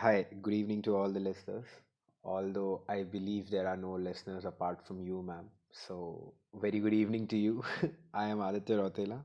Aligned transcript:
Hi, 0.00 0.24
good 0.40 0.54
evening 0.54 0.80
to 0.82 0.96
all 0.96 1.10
the 1.10 1.20
listeners. 1.20 1.66
Although 2.24 2.80
I 2.88 3.02
believe 3.02 3.50
there 3.50 3.68
are 3.68 3.76
no 3.76 3.92
listeners 3.92 4.46
apart 4.46 4.86
from 4.86 5.02
you, 5.02 5.22
ma'am. 5.22 5.50
So, 5.72 6.32
very 6.54 6.80
good 6.80 6.94
evening 6.94 7.26
to 7.28 7.36
you. 7.36 7.62
I 8.14 8.28
am 8.28 8.40
Aditya 8.40 8.78
Rotela. 8.78 9.20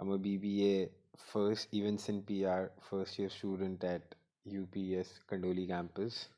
I'm 0.00 0.10
a 0.10 0.18
BBA 0.18 0.90
first 1.32 1.72
events 1.72 2.08
in 2.08 2.22
PR 2.22 2.72
first 2.90 3.20
year 3.20 3.30
student 3.30 3.84
at 3.84 4.02
UPES 4.46 5.20
Kandoli 5.30 5.68
campus. 5.68 6.28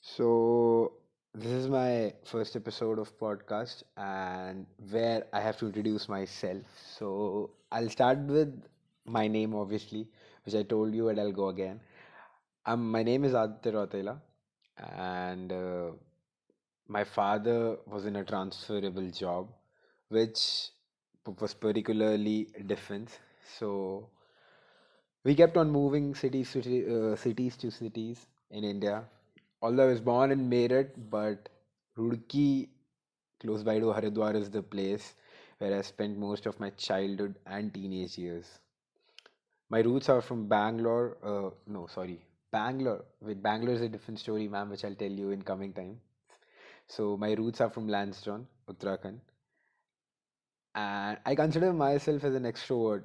So, 0.00 0.92
this 1.34 1.52
is 1.52 1.68
my 1.68 2.12
first 2.24 2.56
episode 2.56 2.98
of 2.98 3.16
podcast 3.18 3.82
and 3.96 4.66
where 4.90 5.24
I 5.32 5.40
have 5.40 5.56
to 5.58 5.66
introduce 5.66 6.08
myself. 6.08 6.62
So, 6.98 7.50
I'll 7.70 7.90
start 7.90 8.18
with 8.18 8.62
my 9.04 9.28
name, 9.28 9.54
obviously, 9.54 10.08
which 10.44 10.54
I 10.54 10.62
told 10.62 10.94
you, 10.94 11.08
and 11.08 11.20
I'll 11.20 11.32
go 11.32 11.48
again. 11.48 11.80
Um, 12.66 12.90
my 12.90 13.02
name 13.02 13.24
is 13.24 13.32
Aditya 13.32 13.72
Rotela, 13.72 14.20
and 14.98 15.52
uh, 15.52 15.90
my 16.88 17.04
father 17.04 17.76
was 17.86 18.06
in 18.06 18.16
a 18.16 18.24
transferable 18.24 19.10
job, 19.10 19.48
which 20.08 20.70
was 21.40 21.54
particularly 21.54 22.48
defense. 22.66 23.18
So 23.58 24.10
we 25.24 25.34
kept 25.34 25.56
on 25.56 25.70
moving 25.70 26.14
cities 26.14 26.52
to 26.52 26.60
uh, 27.12 27.16
cities 27.16 27.56
to 27.58 27.70
cities 27.70 28.26
in 28.50 28.64
India. 28.64 29.04
Although 29.62 29.84
I 29.84 29.92
was 29.92 30.00
born 30.00 30.30
in 30.32 30.48
Meerut, 30.50 30.90
but 31.10 31.48
Roorkee, 31.98 32.68
close 33.40 33.62
by 33.62 33.78
to 33.78 33.86
Haridwar, 33.86 34.34
is 34.34 34.50
the 34.50 34.62
place 34.62 35.14
where 35.58 35.76
I 35.78 35.82
spent 35.82 36.18
most 36.18 36.46
of 36.46 36.58
my 36.60 36.70
childhood 36.70 37.36
and 37.46 37.72
teenage 37.74 38.18
years. 38.18 38.58
My 39.68 39.78
roots 39.78 40.08
are 40.08 40.20
from 40.20 40.48
Bangalore. 40.48 41.18
Uh, 41.22 41.50
no, 41.68 41.86
sorry, 41.86 42.25
Bangalore. 42.50 43.04
With 43.20 43.42
Bangalore 43.42 43.74
is 43.76 43.82
a 43.82 43.88
different 43.88 44.18
story, 44.20 44.48
ma'am, 44.48 44.70
which 44.70 44.84
I'll 44.84 44.94
tell 44.94 45.10
you 45.10 45.30
in 45.30 45.42
coming 45.42 45.72
time. 45.72 46.00
So 46.88 47.16
my 47.16 47.32
roots 47.34 47.60
are 47.60 47.70
from 47.70 47.88
Lansdowne, 47.88 48.46
Uttarakhand, 48.68 49.20
and 50.74 51.18
I 51.24 51.34
consider 51.34 51.72
myself 51.72 52.24
as 52.24 52.34
an 52.34 52.44
extrovert, 52.44 53.04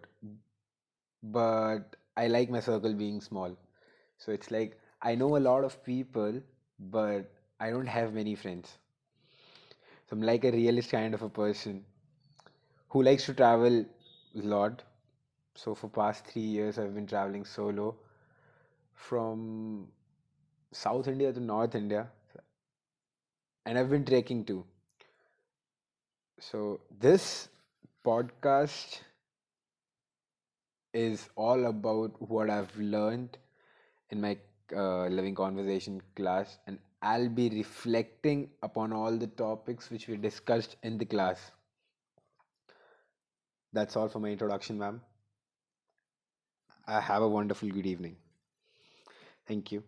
but 1.23 1.95
I 2.17 2.27
like 2.27 2.49
my 2.49 2.59
circle 2.59 2.93
being 2.93 3.21
small. 3.21 3.57
So 4.17 4.31
it's 4.31 4.51
like 4.51 4.79
I 5.01 5.15
know 5.15 5.37
a 5.37 5.39
lot 5.49 5.63
of 5.63 5.83
people, 5.83 6.41
but 6.79 7.31
I 7.59 7.69
don't 7.71 7.87
have 7.87 8.13
many 8.13 8.35
friends. 8.35 8.77
So 10.07 10.15
I'm 10.15 10.21
like 10.21 10.43
a 10.43 10.51
realist 10.51 10.91
kind 10.91 11.15
of 11.15 11.23
a 11.23 11.29
person 11.29 11.83
who 12.89 13.01
likes 13.03 13.25
to 13.25 13.33
travel 13.33 13.85
a 14.35 14.41
lot. 14.53 14.83
So 15.55 15.75
for 15.75 15.89
past 15.89 16.25
three 16.27 16.41
years, 16.41 16.77
I've 16.79 16.95
been 16.95 17.07
traveling 17.07 17.45
solo 17.45 17.95
from 19.07 19.87
South 20.71 21.07
India 21.07 21.33
to 21.33 21.39
North 21.39 21.75
India, 21.75 22.07
and 23.65 23.77
I've 23.77 23.89
been 23.89 24.05
trekking 24.05 24.45
too. 24.45 24.63
So 26.39 26.81
this 26.99 27.49
podcast 28.05 28.99
is 30.93 31.29
all 31.35 31.65
about 31.65 32.21
what 32.29 32.49
I've 32.49 32.75
learned 32.77 33.37
in 34.09 34.21
my 34.21 34.37
uh, 34.75 35.07
living 35.07 35.35
conversation 35.35 36.01
class, 36.15 36.57
and 36.67 36.79
I'll 37.01 37.29
be 37.29 37.49
reflecting 37.49 38.49
upon 38.61 38.93
all 38.93 39.17
the 39.17 39.27
topics 39.27 39.89
which 39.89 40.07
we 40.07 40.17
discussed 40.17 40.75
in 40.83 40.97
the 40.97 41.05
class. 41.05 41.51
That's 43.73 43.95
all 43.95 44.09
for 44.09 44.19
my 44.19 44.29
introduction, 44.29 44.77
ma'am. 44.77 45.01
I 46.87 46.99
have 46.99 47.21
a 47.21 47.27
wonderful 47.27 47.69
good 47.69 47.85
evening. 47.85 48.17
Thank 49.45 49.71
you. 49.71 49.83